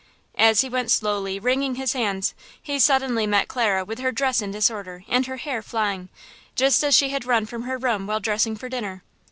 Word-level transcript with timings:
As 0.39 0.61
he 0.61 0.67
went 0.67 0.89
slowly, 0.89 1.37
wringing 1.39 1.75
his 1.75 1.93
hands, 1.93 2.33
he 2.59 2.79
suddenly 2.79 3.27
met 3.27 3.47
Clara 3.47 3.85
with 3.85 3.99
her 3.99 4.11
dress 4.11 4.41
in 4.41 4.49
disorder 4.49 5.03
and 5.07 5.27
her 5.27 5.37
hair 5.37 5.61
flying, 5.61 6.09
just 6.55 6.83
as 6.83 6.95
she 6.95 7.09
had 7.09 7.23
run 7.23 7.45
from 7.45 7.65
her 7.65 7.77
room 7.77 8.07
while 8.07 8.19
dressing 8.19 8.55
for 8.57 8.67
dinner. 8.67 9.03